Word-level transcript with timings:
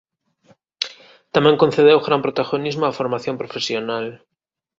Tamén 1.35 1.59
concedeu 1.63 1.97
gran 2.07 2.21
protagonismo 2.25 2.83
á 2.89 2.95
Formación 2.99 3.35
Profesional. 3.41 4.05